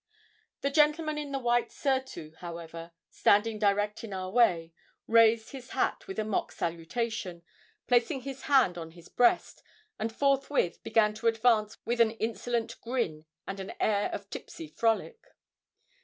[0.61, 4.73] The gentleman in the white surtout, however, standing direct in our way,
[5.05, 7.43] raised his hat with a mock salutation,
[7.85, 9.61] placing his hand on his breast,
[9.99, 15.23] and forthwith began to advance with an insolent grin and an air of tipsy frolic.